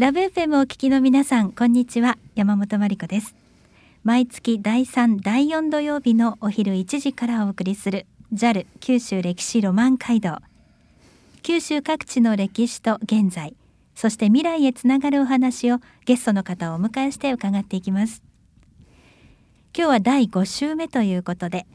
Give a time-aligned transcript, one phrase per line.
[0.00, 2.16] ラブ FM をお聞きの皆さんこんにちは。
[2.34, 3.34] 山本真理子です。
[4.02, 10.38] 毎月第3第4土曜日のお昼1時からお送りする JAL 九州歴史ロマン街道。
[11.42, 13.54] 九州各地の歴史と現在
[13.94, 18.22] そして未来へつながるお話をゲストの方をお迎えして伺っていきます。
[19.76, 21.66] 今日は第5週目ということで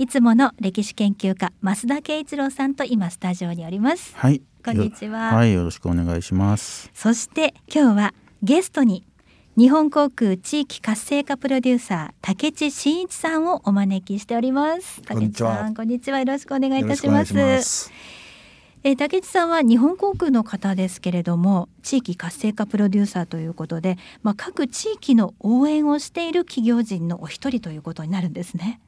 [0.00, 4.14] いつもの歴史研究家増田圭一郎さんと今スタジオにおります。
[4.14, 4.42] はい。
[4.64, 5.34] こんにちは。
[5.34, 6.88] はいよろしくお願いします。
[6.94, 9.04] そして今日はゲストに
[9.56, 15.02] 日本航空地域活性化プロデューサー竹地真一さんをお招きしております。
[15.02, 15.50] こんにちは。
[15.50, 16.20] 竹地さんこんにちは。
[16.20, 17.90] よろしくお願いいたします。
[18.84, 28.80] えー竹地さんは日本航空の方ですけれども地域活性化プロデューサーということで、まあ、各地域の応援をしている企業人のお一人ということになるんですね。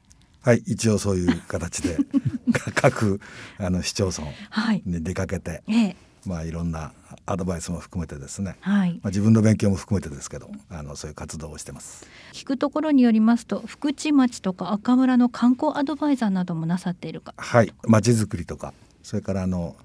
[0.43, 1.99] はい、一応そういう形で
[2.75, 3.21] 各
[3.59, 5.97] あの市町村はい、に出かけて、ええ。
[6.27, 6.93] まあいろんな
[7.25, 12.07] アドバイスも含めてですね、はい、まあ自分の勉強も含めてですけど、あのそういう活動をしてます。
[12.33, 17.35] 聞くところによりますと福知町とか赤村の観光アドバイザーなどもなさっているか。
[17.37, 19.77] はい、街づくりとか、それからあの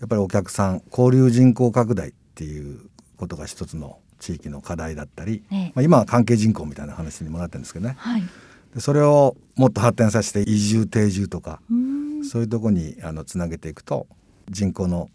[0.00, 2.80] やっぱりお客さん交流人口拡大っていう
[3.16, 5.72] ことが一つの地域の課題だったり、ええ。
[5.74, 7.94] まあ今は関係人口みたいな話にもなってるんですけどね。
[7.98, 8.22] はい、
[8.74, 11.60] でそれをもっと発展させて移住定住とか、
[12.22, 14.06] そういうところにあのつなげていくと
[14.48, 15.10] 人口の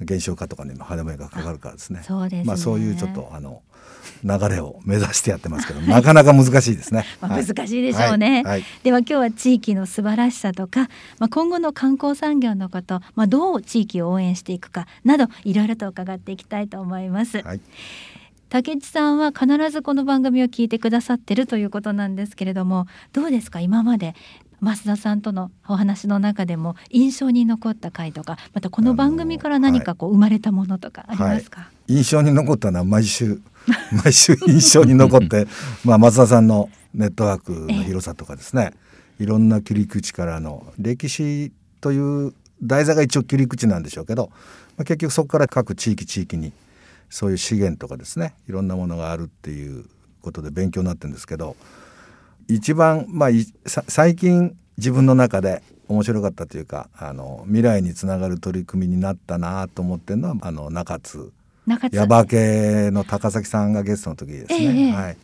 [0.00, 2.02] 減少化とかにも歯止めがかかるからですね。
[2.02, 2.44] そうですね。
[2.44, 3.62] まあそういうちょっとあの
[4.24, 7.04] 流れを目指してやってますけど、 なかなか難しいですね。
[7.20, 7.46] まあ、はい。
[7.46, 8.44] 難しいでしょうね、はい。
[8.44, 8.64] はい。
[8.82, 17.60] では今日は地域の素晴らしさとか、まあ、今後の観光産業のこと、まあ、どう地域を応援していくかなどいろいろと伺っていきたいと思います、はい
[18.48, 23.60] 竹内さんは必ずこの番組を聞いてくださってるということなんですけれどもどうですか？
[23.60, 24.14] 今まで
[24.62, 33.40] 増田さんとのお話の中でも印象に残った回とかまたこの番組から何かこう生まれたものとかありますか、印象に残ったのは毎週
[34.04, 35.46] 毎週印象に残って、
[35.84, 38.72] まあ松田さんのネットワークの広さとかですね、
[39.18, 42.32] いろんな切り口からの歴史という
[42.62, 44.30] 題材が一応切り口なんでしょうけど、
[44.78, 46.52] まあ、結局そこから各地域地域に
[47.10, 49.86] そういう資源とかですねいろんなものがあるっていう
[50.22, 51.56] ことで勉強になってるんですけど
[52.48, 61.32] 一番まあいさ最近自分の中で面白かったというかあの未来につながる取り組みになったなと思ってるのはあの中津。
[61.66, 61.96] 中津。
[61.96, 65.16] 耶馬系の高崎さんがゲストの時ですね、ええはい、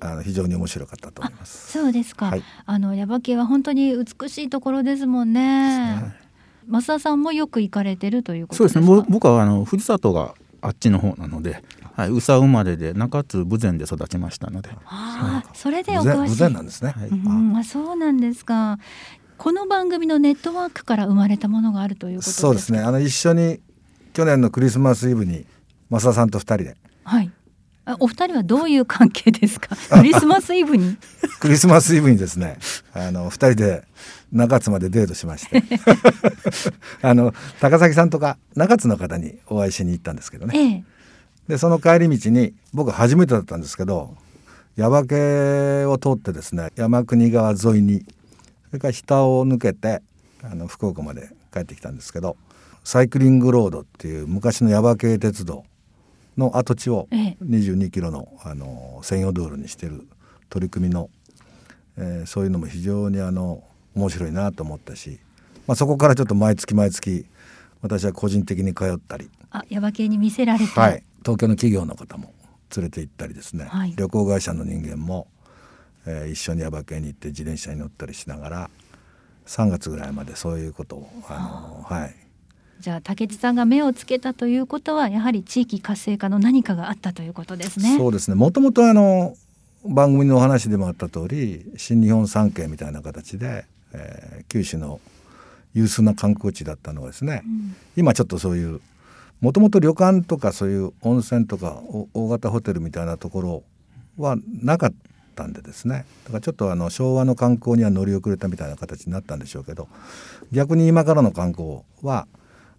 [0.00, 1.72] あの非常に面白かったと思います。
[1.72, 2.42] そうですか、はい。
[2.64, 6.14] あの耶馬渓は本当に美しいところですもんね。
[6.68, 11.62] 増田さんもよく行かれてるということそうですすねぼ僕はあの藤里があっちの方なので、
[11.94, 16.34] はい、宇佐生まれで中津豊前で育ちましたので、ああそれでお無詳しい。
[16.36, 16.90] 然なんですね。
[16.96, 17.08] はい。
[17.08, 18.78] うん、あそうなんですか。
[19.38, 22.40] この番組のネットワークから生まれたものがあるということですか？
[22.42, 22.80] そうですね。
[22.80, 23.60] あの一緒に
[24.12, 25.44] 去年のクリスマスイブに
[25.90, 26.76] 増田さんと二人で。
[27.04, 27.30] はい。
[27.84, 29.76] あお二人はどういう関係ですか？
[29.96, 30.96] クリスマスイブに？
[31.38, 32.58] クリスマスイブにですね、
[32.92, 33.84] あの二人で
[34.36, 35.62] 中津までデートしまして、
[37.02, 40.58] あの高崎さんとか中津の方にお会いしに行ったんですけどね。
[40.58, 40.84] ええ。
[41.48, 44.16] でその帰り道に僕初めてだったんですけど
[44.76, 48.04] 耶馬渓を通ってですね山国川沿いに
[48.66, 50.02] それから日田を抜けて
[50.42, 52.36] あの福岡まで帰ってきたんですけど
[52.82, 55.64] サイクリングロードっていう昔の耶馬渓鉄道
[56.36, 57.36] の跡地をええ。
[57.42, 60.06] 22キロのあの専用道路にしてる
[60.50, 61.10] 取り組みの、
[61.96, 63.62] えーそういうのも非常にあの
[63.96, 65.18] 面白いなと思ったし、
[65.66, 67.26] まあ、そこからちょっと毎月毎月
[67.82, 72.32] 私は個人的に通ったりあ耶馬渓に見せられて、はい、東京の企業の方も
[72.76, 73.94] 連れて行ったりですね、はい。
[73.96, 75.28] 旅行会社の人間も、
[76.04, 78.70] えー一緒に耶馬渓に行って自転車に乗ったりしながら
[79.46, 82.14] 3月ぐらいまでそういうことをあの、はい、
[82.80, 87.96] じゃあ竹地さんが目をつけたということはやはり地域活性化の何かがあったということですね。
[87.96, 88.34] そうですね。
[88.34, 89.34] もともとあの
[89.84, 95.00] 番組のお話でもあった通り新日本三景みたいな形で、えー九州の
[95.74, 97.76] 有数な観光地だったのがですね、うん。
[97.96, 98.80] 今ちょっとそういう
[99.40, 103.62] もともと旅館とかそういう温泉とかお大型ホテルみたいなところ
[104.16, 104.94] はなかっ
[105.34, 106.06] たんでですね。
[106.24, 109.88] だからちょっとあの昭和の観光には乗り遅れたみたいな形になったんでしょうけど
[110.52, 112.26] 逆に今からの観光は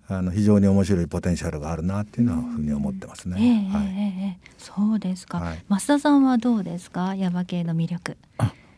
[0.07, 3.69] あの非常に面白いポテンシャルがあるなっていうのはふうに思ってますね。
[3.71, 4.39] はい。
[4.57, 5.63] そうですか、はい。
[5.69, 7.13] 増田さんはどうですか？
[7.13, 8.17] 耶馬渓の魅力。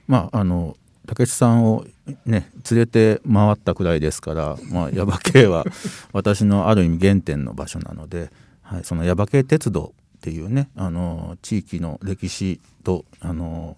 [0.08, 0.76] まああの
[1.10, 1.86] 武智さんを
[2.26, 5.66] ね連れて回ったくらいですから、まあ、耶馬渓は
[6.14, 8.30] 私のある意味原点の場所なので、
[8.62, 13.76] はい、その耶馬渓鉄道っていうねあの地域の歴史とあの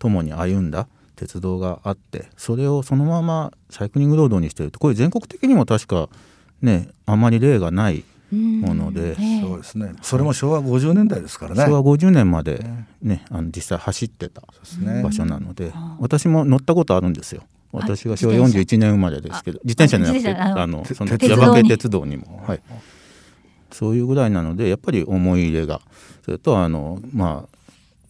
[0.00, 6.08] 共に歩んだ鉄道があってそれをそのままサイクリングロードにしてるとこれ全国的にも確か
[6.62, 9.92] ねあまり例がないもので、そうですね。
[10.02, 11.64] それも昭和50年代ですからね。
[11.64, 12.64] 昭和50年まで
[13.02, 14.42] ねあの実際走ってた
[15.02, 17.42] 場所なので、私も乗ったことあるんですよ。
[17.72, 19.98] 私が昭和41年生まれですけど自転車。
[19.98, 22.62] じゃなくてあのその耶馬渓鉄道にも、はい、
[23.70, 25.80] そういうぐらいなのでやっぱり思い入れが。
[26.24, 27.58] それとあのまあ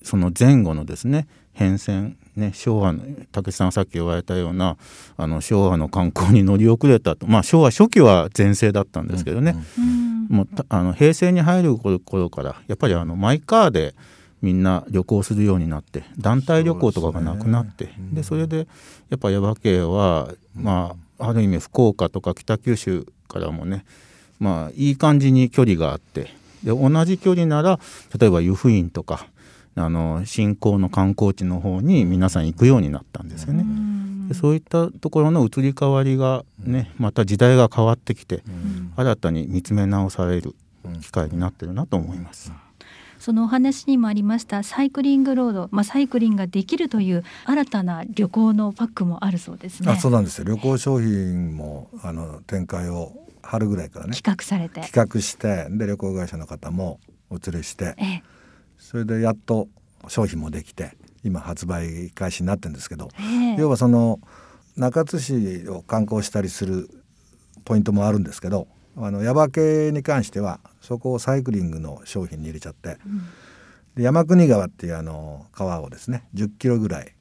[0.02, 4.78] その前後のですね変遷ね、昭和の武さんさっき言われたような
[5.19, 9.84] あの昭和の観光に乗り遅れたと、まあ、昭和初期は全盛だったんですけどね、うん。
[9.84, 10.01] うん、
[10.32, 13.94] もうあの平成に入る頃からやっぱりあのマイカーで
[14.40, 18.67] みんな旅行するようになって団体旅行とかがなくなってそで、ね、それで
[19.11, 23.84] やっぱ耶馬渓は、まあ、ある意味福岡とか北九州からもね、
[24.40, 26.34] まあ、いい感じに距離があって
[26.64, 27.79] で同じ距離なら
[28.19, 29.26] 例えば湯布院とか
[29.75, 33.64] あの新興の観光地の方に皆さん行くようになったんですよね。
[34.32, 38.43] でそういったところの移り変わりがねまた時代が変わってきて
[38.96, 40.55] 新たに見つめ直される
[41.02, 42.52] 機会になってるなと思います。
[43.19, 49.93] そのお話にもありましたサイクリングロード、まあ、サイクリングができるという新たな旅行のパックもあるそうですね。
[49.93, 50.44] あそうなんですよ。
[50.44, 53.12] 旅行商品もあの展開を
[53.43, 54.81] 春ぐらいからね企画されて。
[54.81, 56.99] 企画してで旅行会社の方も
[57.31, 58.23] お連れして、ええ、
[58.79, 59.69] それでやっと
[60.08, 63.08] 商品もできて今発売開始になってるんですけど、
[63.58, 64.20] 要はその
[64.76, 66.88] 中津市を観光したりする
[67.64, 68.66] ポイントもあるんですけど
[68.96, 73.22] あの耶馬渓に関してはそこをサイクリングの商品に入れちゃって、うん、
[73.94, 77.14] で山国川っていうあの川をですね10キロぐらい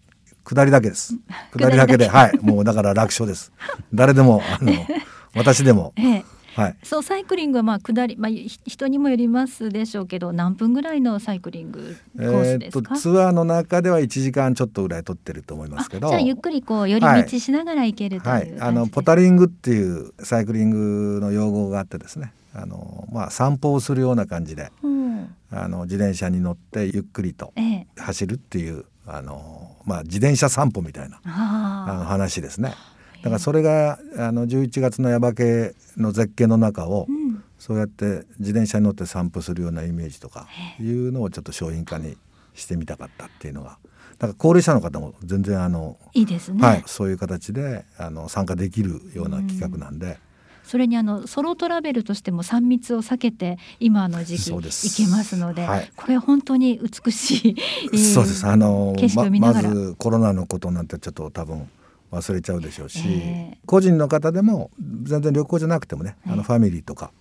[0.44, 1.14] 下りだけです。
[1.56, 2.38] 下りだけではい。
[2.42, 3.52] もうだから楽勝です。
[3.94, 4.74] 誰でもあの
[5.36, 6.26] 私でも、ええ
[6.56, 16.10] はい、そうサイクリングはまあ下り、まあ、人にもよりますでしょうけど何分ぐらいのサイクリングコースですか、えー、ツアーの中では1時間ちょっとぐらい取ってると思いますけど。
[16.10, 18.52] じゃあゆっくりこう寄り道しながら行けるという、はい。
[18.52, 20.70] はい、あのポタリングっていうサイクリン
[21.16, 22.34] グの用語があってですね。
[22.54, 27.54] あの、まあ、散歩をするような感じで、うん、あの自転車に乗ってゆっくりと
[27.98, 32.74] 走るっていう、ええ、あのまあ、自転車散歩みたいなあの話ですね。
[33.22, 40.48] だからそれがあの11月の耶馬渓の絶景の中を、うん、そうやって自転車に乗って散歩するようなイメージとか
[40.80, 42.18] いうのをちょっと商品化に
[42.56, 43.78] してみたかったっていうのが
[44.18, 50.06] だから高齢者の方も全然あのいいですね、はい、そういう形であの参加できるような企画なんで。
[50.06, 50.16] うん。
[50.64, 57.58] それにあのソロトラベルとしても3密を避けて今の時期行けますので、はい、これ本当に美し
[57.92, 58.48] い、そうです。
[58.48, 61.68] あの景色を見ながら、ま、まずコロナのことなんてちょっと多分
[62.12, 64.70] 忘れちゃうでしょうし、えー、個人の方でも
[65.04, 67.12] 全然旅行じゃなくてもね、あのファミリーとか。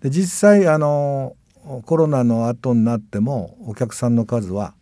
[0.00, 1.36] で実際あの
[1.84, 4.74] コロナの後になってもお客さんの数は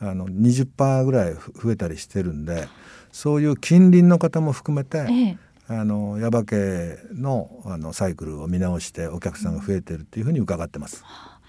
[0.00, 2.68] あの20%ぐらい増えたりしてるんで
[3.12, 5.38] そういう近隣の方も含めて、え
[5.70, 11.04] あの耶馬渓のあのサイクルを見直してお客さんが増えてるっていうふうに伺ってます。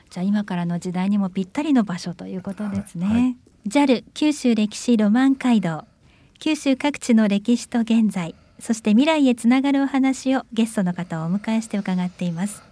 [0.10, 3.06] じゃあ今からの時代にもぴったりの場所ということですね。
[3.06, 3.16] はい。
[3.16, 5.86] はい、JAL 九州歴史ロマン街道
[6.40, 12.64] 九州各地の歴史と現在そして未来へつながるお話をゲストの方をお迎えして伺っています。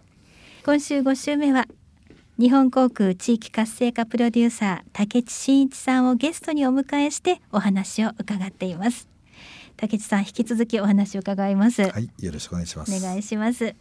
[0.66, 1.66] 今週5週目は
[2.40, 9.10] 日本航空地域活性化プロデューサー竹地真一さんをゲストにお迎えしてお話を伺っています。
[9.75, 11.81] 竹地さん引き続きお話を伺います。
[11.81, 12.96] はいよろしくお願いします。
[12.96, 13.75] お願いします。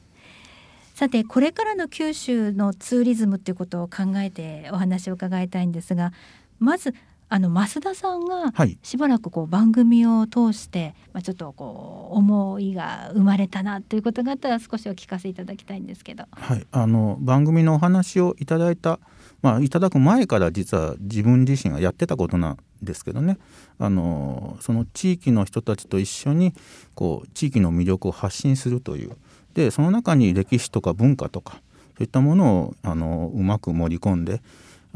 [0.94, 6.12] さてこれからの九州のツーリズムということを考えてお話を伺いたいんですが
[6.58, 6.92] まず
[7.28, 8.52] あの増田さんが
[8.82, 16.24] しばらくこう番組を通して、まあ、ちょっとこう思いが生まれたなということがあったら少しお聞かせいただきたいんですけど。
[16.30, 19.00] はい、あの番組のお話をいただいた、
[19.42, 23.38] まあ、いただく前から実は自分自身がやってたことなんですけどね。
[23.78, 26.54] あのその地域の人たちと一緒に
[26.94, 29.16] こう地域の魅力を発信するという。
[29.54, 31.60] でその中に歴史とか文化とか
[31.96, 34.42] そういったものをあのうまく盛り込んで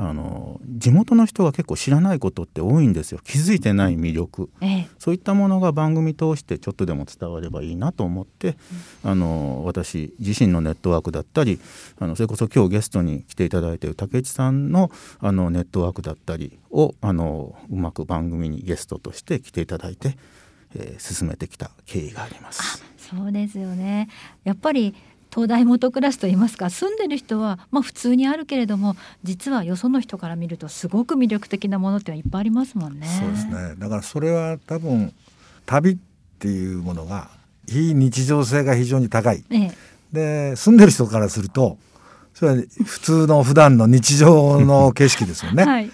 [0.03, 3.21] あの地元の人が結構知らないことって多いんですよ。
[3.23, 8.57] 気づいてない魅力、ええ、そういったものが番組通してちょっとでも伝わればいいなと思って、
[9.05, 11.61] うん、あの私自身のネットワークだったり
[11.99, 20.17] あのそれこそ今日ゲストに来ていただいている竹内さんのあのネットワークだったりをあのうまく番組にゲストとして来ていただいて、
[20.77, 22.83] えー、進めてきた経緯があります。
[22.97, 24.09] そうですよね。
[24.45, 24.95] やっぱり
[25.33, 33.07] 東大元暮らしといいますか住んでる人はまあ普通にあるけれども実はよその人から見るとすごく魅力的なものっていっぱいありますもんね。
[33.07, 35.13] そうですねだからそれは多分
[35.67, 35.97] 旅っ
[36.39, 37.31] ていうものが
[37.69, 39.45] 非日常性が非常に高い。
[39.51, 39.73] ええ、
[40.13, 41.79] で住んでる人からすると
[42.35, 45.63] それは普通の普段の日常の景色ですよね。
[45.65, 45.91] はい、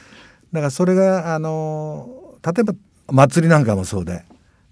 [0.52, 2.74] だからそれがあの例えば
[3.08, 4.24] 祭りなんかもそうで、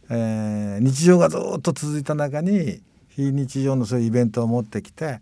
[0.08, 2.80] えー、日常がずっと続いた中に
[3.14, 5.20] 非日常のそういうイベントを持ってきて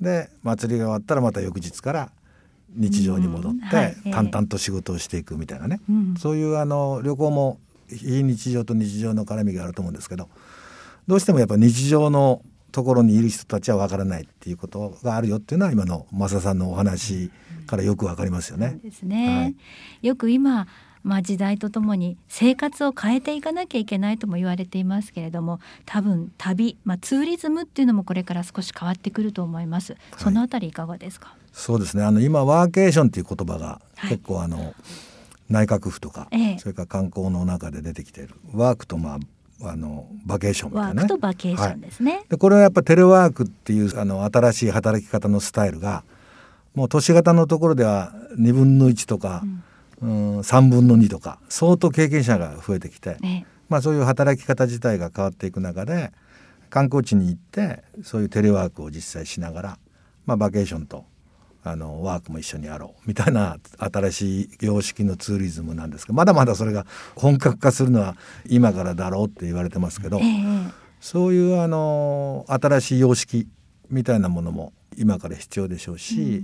[0.00, 2.10] で祭りが終わったらまた翌日から
[2.70, 6.14] 日常に戻って、淡々と仕事をしていくみたいなね、うん。
[6.18, 10.28] そういうあの旅行も非日常と日常の絡みがあると思うんですけど
[11.06, 17.30] どうしてもやっぱ日常のところにいる人たちはわからないっていうことがあるよっていうのは今の増田さんのお話
[17.66, 18.78] からよくわかりますよね。
[18.82, 19.54] ですね、はい。
[20.06, 20.66] よく今
[21.08, 29.96] まあ、時代とともに生活を変えていかなきゃいけないとも言われていますけれども多分旅、まあ、ツーリズムっていうのもこれから少し変わってくると思います。
[30.18, 32.04] そのあたりいかがですか、そうですね。
[32.04, 34.10] あの今ワーケーションっていう言葉がはい。
[34.10, 34.74] 結構あの、
[35.48, 36.58] 内閣府とか、ええ。
[36.58, 39.14] それから観光の中で出てきているワークとま
[39.62, 40.96] ああのバケーションみたいなね。
[41.00, 46.04] ワークとバケーションですね、でこれはやっぱテレワークっていうあの新しい働き方のスタイルが
[46.74, 49.42] もう都市型のところでは2分の1とか、
[50.02, 56.12] うん3分の2とか相当経験者が増えてきて、ねまあ、そういう働き方自体が変わっていく中で
[56.70, 59.78] 観光地に行ってそういうテレワークを実際しながら、
[60.26, 61.04] まあ、バケーションと
[61.64, 66.86] あのワークも一緒にやろうみたいな新しい様式のツーリズムなんですけどまだまだそれが
[67.16, 68.16] 本格化するのは
[68.48, 73.46] 今からだろうって言われてますけど、ええそういうあの新しい様式
[73.88, 76.42] みたいなものも今から必要でしょうし、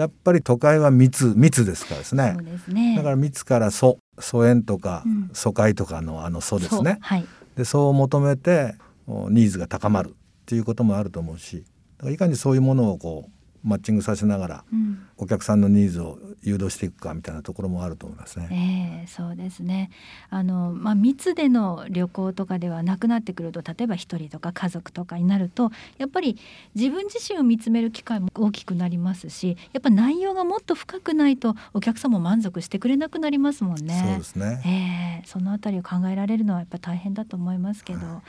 [0.00, 2.36] やっぱり都会は密密ですからですね。
[2.68, 2.96] ね。
[2.96, 5.30] だから密から疎疎遠とか、うん。
[5.32, 6.98] 疎開とかのあの疎ですね。
[7.00, 7.26] はい。
[7.56, 8.74] でそう求めて
[9.06, 10.12] おニーズが高まるっ
[10.46, 11.64] ていうこともあると思うし
[11.98, 18.48] だからいかにそういうものをこうマッチングさせながらうんお客さんのニーズを誘導していくかみたいなところもあると思いますね。
[18.50, 19.90] ええそうですね
[20.30, 26.38] あの、まあ、密での旅行とかではなくなってくると例えば一人とか家族とかになるとやっぱり
[26.74, 34.02] 自分自身を見つめる機会も大きくなりますしやっぱ内容がもっと深くないとお客さんも満足してくれなくなりますもんね。
[34.06, 38.22] そうですねええそのあたりを考えられるのはやっぱ大変だと思いますけど、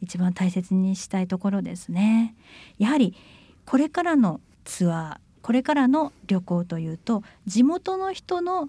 [0.00, 2.34] 一番大切にしたいところですね。
[2.78, 3.14] やはり
[3.66, 8.68] これからのツアーこれからの旅行というと地元の人の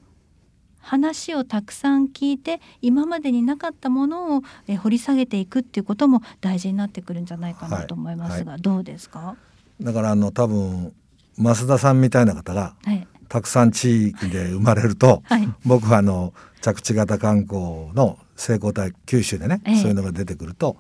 [0.80, 9.36] 話をたくさん聞いて今までになかったものをえ掘り下げていくっていうことも大事になってくるんじゃないかなと思いますが、どうですか、
[9.82, 10.94] だからあの多分
[11.38, 15.48] 増田さんみたいな方がはいたくさん地域で生まれると、 はい。
[15.64, 19.76] 僕はあの着地型観光の成功体九州でね、ええ。
[19.78, 20.78] そういうのが出てくると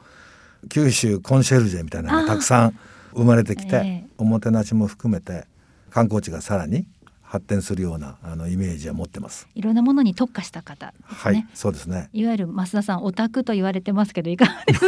[0.67, 2.79] 九州コンシェルジェみたいなのがたくさん
[3.13, 5.45] 生まれてきて、ええおもてなしも含めて
[5.91, 6.85] 観光地がさらに
[7.21, 9.47] 発展するようなあのイメージは持ってます。
[9.55, 12.09] いろんなものに特化した方ですはいね。、そうですね。
[12.11, 14.81] いわゆる増田さんオタクと言われてますけどいかがです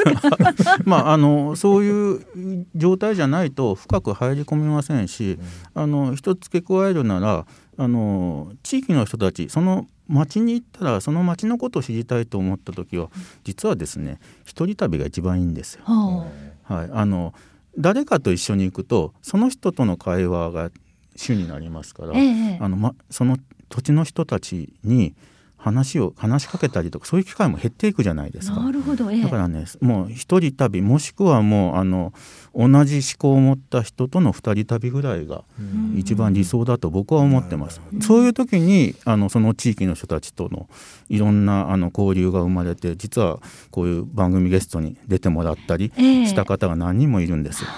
[0.66, 0.78] か？
[0.84, 5.38] まああのそういう状態じゃないと深く入り込みませんし、
[5.74, 7.46] あの一つ付け加えるなら
[7.78, 13.10] あの地域の人たちその町に行ったらその町のことを知りたいと思った時は
[13.46, 15.84] 実はですね一人旅が一番いいんですよ。
[15.86, 16.26] ほ
[16.64, 17.34] はい、あの
[17.78, 20.72] 誰かと一緒に行くとその人との会話が
[21.16, 22.58] 主になりますから、うええ。
[22.60, 23.38] あのま、その
[23.70, 25.14] 土地の人たちに
[25.62, 28.60] 話を話しかけたりとかそういう機会も減っていくじゃないですか。
[28.60, 32.14] なるほど、ええだからねもう一人旅もしくはもうあの
[32.56, 37.80] 同じ思考を持った人との二人旅ぐらいがん一番理想だと僕は思ってます。
[38.02, 40.68] そういう時にあのその地域の人たちとの
[41.10, 43.40] いろんなあの交流が生まれて実は
[43.70, 47.70] こういう番組ゲストに出てもらったりええした方が何人もいるんですよ。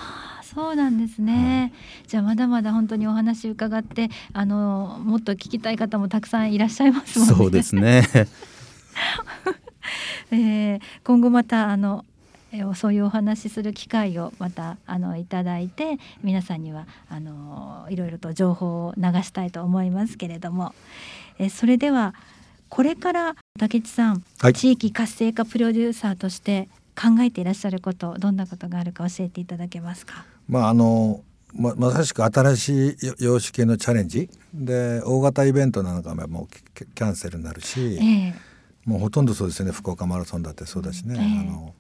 [0.53, 1.73] あそうなんですね、
[2.07, 7.35] じゃあまだまだ本当にお話伺ってあのもっと聞きたい方もたくさんいらっしゃいますもんね。
[7.35, 8.03] そうですね。
[10.31, 12.05] えー今後またあの
[12.51, 20.73] えーそういうお話しする機会をまたあのいただいて皆さんにはあのいろいろと情報を流したいと思いますけれども、
[21.39, 22.13] えーそれでは
[22.69, 26.69] これから竹内さん、はい地域活性化プロデューサーとして
[26.99, 30.25] 考えていらっしゃることどんなことがあるか教えていただけますか？
[30.47, 31.23] まああの
[31.55, 34.29] ままさしく新しい様式へのチャレンジ。
[34.53, 38.35] で大型イベントなんかももうキキャンセルになるし、ええ。
[38.85, 39.71] もうほとんどそうですね。
[39.71, 41.49] 福岡マラソンだってそうだしね、ええ。
[41.49, 41.73] あの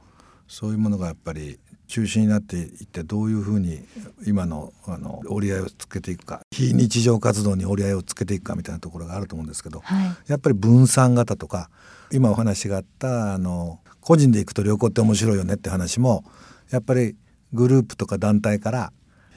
[0.47, 3.83] そういうものがやっぱり中心になっていってどういうふうに
[4.25, 6.41] 今のあの折り合いをつけていくか。
[6.51, 10.15] 非日常活動に折り合いをつけていくかみたいなところがあると思うんですけど、はい。
[10.27, 11.69] やっぱり分散型とか
[12.11, 16.23] 今お話があったあの個人で行くと旅行って面白いよねって話も
[16.69, 17.15] やっぱり
[17.53, 18.91] グループとか団体から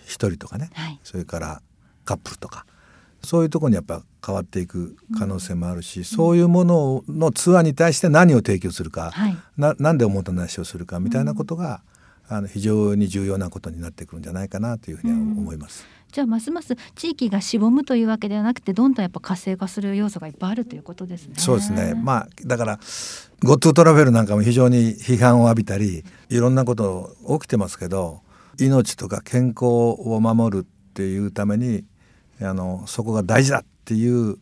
[0.04, 1.00] 一人とかね、はい。
[1.02, 1.62] それから
[2.04, 2.66] カップルとか。
[3.22, 9.36] そういうところにやっぱ変わっていく可能性もあるし、そういうもののツアーに対して何を提供するか、はい。
[9.56, 11.82] なでおもてなしをするかみたいなことが、
[12.28, 15.84] あの非常に重要なことになってくるんじゃないかなというふうには思います。
[16.12, 21.34] じゃあますます地域がしぼむというわけではなくてどんどんやっぱ活性化する要素がいっぱいあるということですね。
[21.36, 21.94] そうですね。
[21.94, 28.20] まあだから GoTo トラベルなんかも非常に批判を浴びたりいろんなこと起きてますけど
[28.58, 31.84] 命とか健康を守るっっていうために
[32.40, 34.38] あのそこが大事だっていう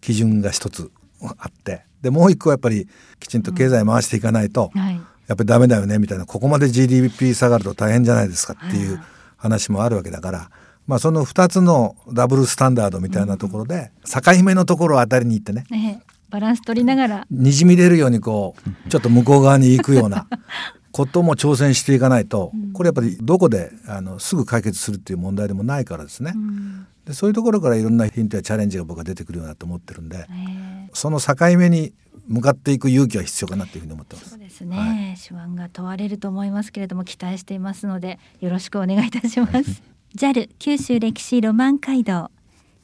[0.00, 0.90] 基準が一つ
[1.38, 2.88] あってでもう一個はやっぱり
[3.20, 9.02] きちんと経済回していかないと、はいやっぱりダメだよねみたいなここまで GDP 下がると大変じゃないですかっていう
[9.36, 10.50] 話もあるわけだから、
[10.86, 17.26] まあ、その2つのダブルスタンダードみたいなところで境目のところを当たりに行ってねねバランス取りながら。
[17.30, 18.54] にじみ出るようにこ
[18.86, 20.26] うちょっと向こう側に行くような
[20.90, 26.32] ことも挑戦していかないとこれやっぱりどこであのすぐ解決するっていう問題でもないからですね。
[26.34, 26.86] うん。
[27.04, 31.92] でそういうところからいろんなヒントやチャレンジが僕は出てくるようなと思ってるんでえその境目に
[32.26, 34.26] 向かっていく勇気は必要かなというふうに思ってます。
[34.26, 34.38] ーそう。
[34.40, 42.30] ですね、手腕が問われると思いますけれども期待していますのでよろしくお願いいたします JAL 九州歴史ロマン街道。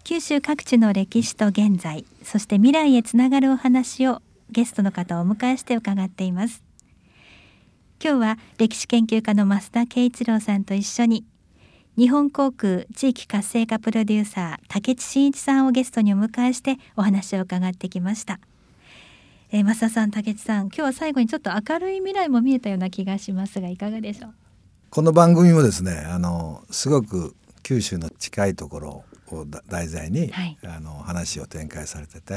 [0.04, 4.20] 九州各地の歴史と現在そして未来へつながるお話を
[4.50, 6.62] ゲストの方をお迎えして伺っています。
[8.04, 11.24] 今日は歴史研究家の増田圭一郎さんと一緒に
[11.96, 18.40] 日本航空地域活性化プロデューサー竹地真一さんをゲストにお迎えしてお話を伺ってきました。
[19.52, 24.34] えー、増田さん竹地さん今日は最後にちょっと明るい未来も見えたような気がしますがいかがでしょう？
[24.94, 30.58] この番組もですねあのすごく九州の近いところをだ題材に、はい。
[30.66, 32.34] あの話を展開されてて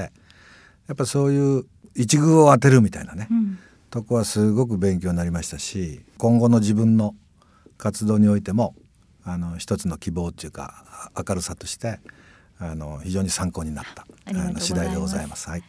[0.88, 3.60] やっぱそういう一遇を当てるみたいなね、うん。
[3.90, 7.14] とこはすごく勉強になりましたし今後の自分の
[7.78, 8.74] 活動においても
[9.26, 12.00] あの一つの希望っていうかあ明るさとして
[12.58, 15.50] あの非常に参考になったあの次第でございます。
[15.50, 15.64] はい、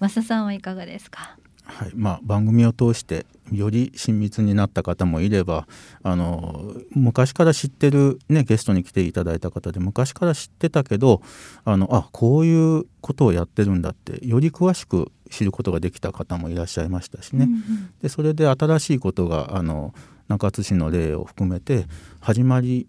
[0.00, 1.38] 増田さんはいかがですか？
[1.64, 1.92] はい。
[1.94, 5.66] まあ、番組を通してより親密になった方もいれば
[6.02, 11.20] あの昔から知ってる、ね、ゲストに来ていただいた方で昔から知ってたけど
[11.64, 17.92] あのあこういうことをやってるんだってより詳しく知ることができた方もいらっしゃいましたしね、うんうん。
[18.02, 19.94] でそれで新しいことがあの
[20.28, 21.86] 中津市の例を含めて
[22.20, 22.86] 始まり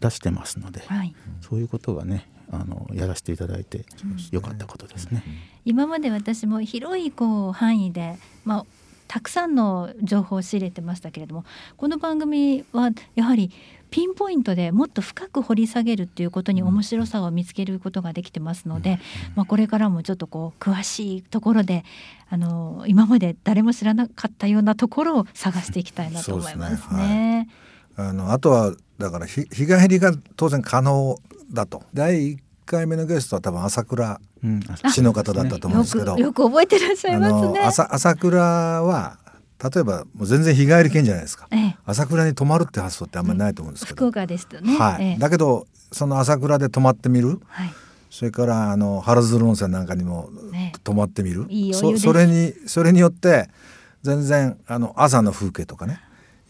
[0.00, 1.14] 出してますので、はい。
[1.40, 3.84] そういうことがねあのやらせていただいて
[4.30, 5.22] よかったことですね。
[5.64, 8.66] 今まで私も広いこう範囲で、まあ、
[9.08, 11.44] たくさんの情報を仕入れてましたけれども
[11.76, 13.50] この番組はやはり
[13.90, 18.98] ピンポイントでもっと深く掘り下げるっていうことに面白さを見つけることができてますので、
[19.36, 21.84] まあ、これからもちょっとこう詳しいところで
[22.28, 27.48] あの今まで誰も知らなかったようなところを探していきたいなと思いますそうですね。
[27.96, 31.16] あのあとはだから日日帰りが当然可能
[31.52, 31.84] だと。
[31.94, 37.40] 第1回目のゲストは多分朝倉うん、市の方だったと思うんよですけどく よく覚えてらっしゃいあますね。
[37.60, 39.16] の朝朝倉は
[39.72, 41.46] 例えばもう全然日帰り券じゃないですか。
[41.50, 41.76] ええ。
[41.86, 44.76] 朝倉に泊まるって発想ってあんまりないと思うんですけど、福岡ですとね。
[44.76, 45.04] はい。
[45.04, 45.18] ええ。
[45.18, 47.40] だけどその朝倉で泊まってみる。
[47.46, 47.72] はい。
[48.10, 51.96] それからあの原鶴温泉なんかにもね泊まってみる、いいお湯で。
[51.98, 53.48] すそそれにそれによって
[54.02, 56.00] 全然あの朝の風景とかね。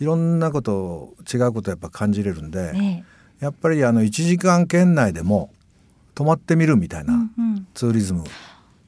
[0.01, 3.05] いろんなことを違うことをやっぱ感じれるんで、ね
[3.41, 5.51] やっぱりあの1時間圏内でも
[6.15, 7.15] 泊まってみるみたいな、
[7.75, 8.25] ツーリズム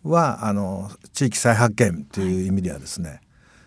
[0.04, 3.20] はあの地域再発見という意味ではですね、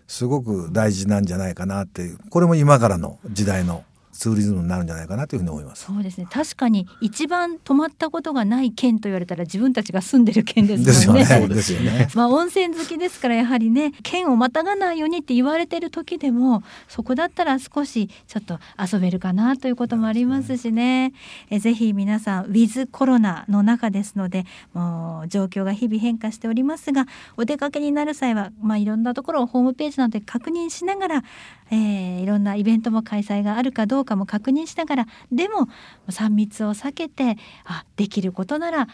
[0.08, 3.84] すごく大事なんじゃないかなっていうこれも今からの時代の
[4.19, 5.86] ツーリズムになるんじゃないかなというふうに思います。
[5.86, 11.47] そうですね確かに一番泊まったことがない県と言われたら自分たちが住んでる県でですよすもんね。
[11.47, 11.47] ね。
[11.47, 12.10] ですよね。
[12.15, 21.13] まあ温泉好きですからやはりね県をまたがないようにって言われてる時でもそこだったら少しちょっと遊べるかなということもありますしね
[21.49, 27.05] えぜひ皆さんウィズコロナの中ですのでもう状況が日々変化しておりますが
[27.38, 31.23] お出かけになる際は、まあ、いろんなところをホームページなどで確認しながら、
[31.71, 35.67] えーいろんなイベントも開催があるかどうかも確認しながらでも
[36.10, 38.88] 3密を避けてあできることなら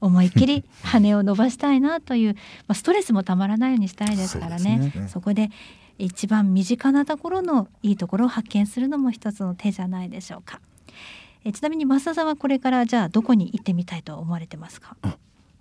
[0.00, 5.50] 思いっきり 羽を伸ばしたいなという、まあ、ストレスもたまらないようにしたいですからねねそこで
[5.98, 10.60] 一番身近なところのいいところを発見するのも一つの手じゃないでしょうか。
[11.42, 14.96] えちなみに増田さんはこれからじゃあどこに行ってみたいと思われてますか？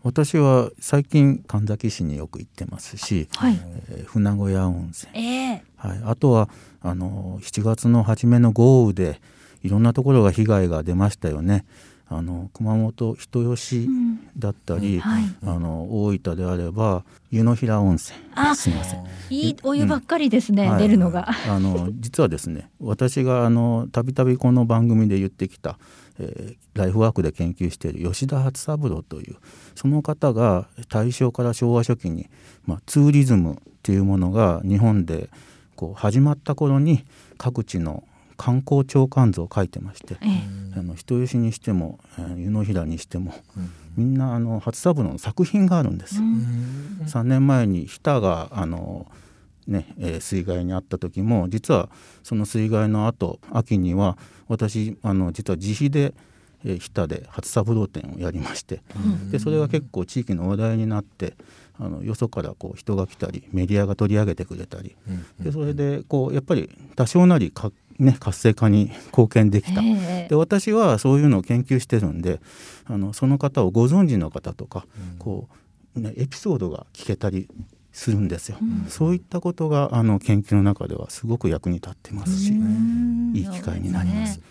[0.04, 3.60] 私は最近神崎市によく行ってますし、はい。
[3.90, 6.50] えー船小屋温泉、ええはい、あとは
[6.82, 9.22] あの7月の初めの豪雨で
[9.64, 11.66] いろんなところが被害が出ましたよね。
[12.08, 14.20] あの熊本人吉うん。
[14.38, 15.24] だったり、はい。
[15.44, 18.20] あの大分であれば湯の平温泉。
[18.36, 19.04] あすみません。
[19.30, 21.30] いいお湯ばっかりですね、はい出るのが。
[21.48, 25.80] あの実はですね私があのたびたびこの番組で言ってきた、
[26.20, 29.38] えーライフワークで研究している吉田初三郎という
[29.76, 32.30] その方が大正から昭和初期に、
[32.66, 35.30] まあ、ツーリズムっていうものが日本で
[35.76, 37.06] こう始まった頃に
[37.38, 38.04] 各地の
[38.38, 40.28] 観光長官図を書いてましてえ
[40.76, 40.80] え。
[40.80, 43.34] あの人吉にしても、えー湯の平にしても、
[43.96, 46.16] みんなあの初三郎の作品があるんです。
[46.18, 46.22] よ。
[47.06, 49.08] 3年前に日田があの、
[49.68, 51.90] ねえー水害にあった時も実は
[52.24, 56.14] その水害の後秋には私あの実は自費で
[56.64, 58.82] えー、日田で初三郎展をやりまして、
[59.32, 61.34] でそれが結構地域の話題になって
[61.80, 64.96] あのよそからこう人が来たりメディアが取り上げてくれたり、
[65.40, 72.40] でそれでこうやっぱり多少なりか、ね、活性化に 貢献できた、で私はそういうのを研究してるんで
[72.86, 74.86] あのその方をご存知の方とか、
[75.20, 77.48] こうね、エピソードが聞けたり
[77.96, 82.54] するんですよ、うん、そういったことがあの研究の中ではすごく役に立ってますし
[83.34, 84.42] いい機会になります。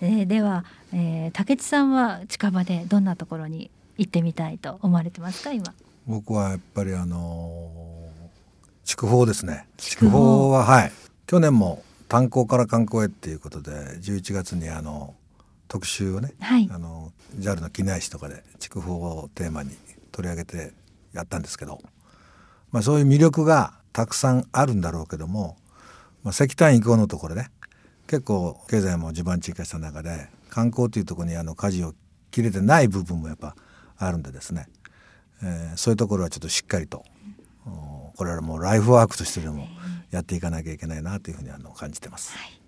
[0.00, 5.74] えー、では、えー、竹地さんは近場でどんなところに行ってみたいと思われてますか今？
[6.06, 8.08] 僕はやっぱりあの
[8.84, 9.66] 筑豊ですね。
[9.76, 10.18] 筑豊。
[10.18, 10.92] ははい。
[11.26, 15.14] 去年も炭鉱から観光へっていうことで11月にあの
[15.68, 19.70] 特集をね、はい、あの JAL の機内誌とかで筑豊をテーマに
[20.10, 20.72] 取り上げて
[21.12, 21.80] やったんですけど、
[22.72, 25.56] まあ、そういう魅力がたくさんあるんだろうけども、
[26.24, 27.50] まあ、石炭移行のところね
[28.10, 31.94] 結構経済も地盤沈下した中で観光というところにあの舵を
[32.32, 33.54] 切れてない部分もやっぱ
[33.98, 34.66] あるんでですね、
[35.44, 37.04] えー、そういうところはちょっとしっかりと
[38.16, 39.68] これはもうライフワークとしてでも
[40.10, 42.36] やっていかなきゃいけないなというふうにあの感じてます。
[42.36, 42.59] はい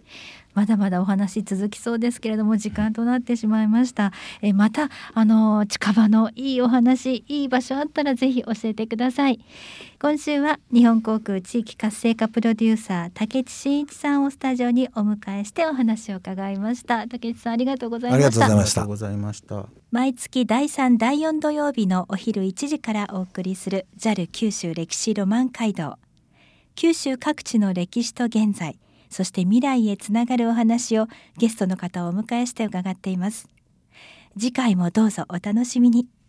[0.55, 4.13] まだまだお話続きそうですけれども時間となってしまいました。
[4.43, 9.41] えまたあの近場のいいお話いい場所あったらぜひ教えてください。
[9.99, 17.09] 今週は日本航空地域活性化プロデューサー竹地真一さんをスタジオにお迎えしてお話を伺いました。
[17.09, 18.45] 竹地さんありがとうございました。
[18.45, 19.67] ありがとうございました。
[19.91, 25.97] 毎月第3第4土曜日のお昼1時からお送りする JAL 九州歴史ロマン街道。
[26.75, 28.82] 九州各地の歴史と現在。
[29.13, 31.07] そして未来へつながるお話を
[31.39, 33.49] ゲストの方をお迎えして伺っています。
[34.39, 36.22] 次回もどうぞお楽しみに。